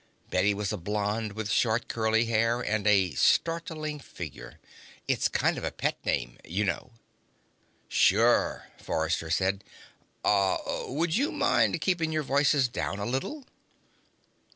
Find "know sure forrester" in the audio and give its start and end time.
6.65-9.29